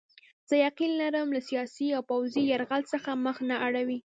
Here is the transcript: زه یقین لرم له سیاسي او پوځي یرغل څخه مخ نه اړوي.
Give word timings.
زه 0.49 0.55
یقین 0.65 0.91
لرم 1.01 1.27
له 1.35 1.41
سیاسي 1.49 1.87
او 1.97 2.01
پوځي 2.11 2.41
یرغل 2.51 2.81
څخه 2.93 3.09
مخ 3.25 3.37
نه 3.49 3.55
اړوي. 3.65 3.99